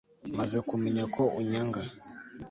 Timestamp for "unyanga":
1.39-1.81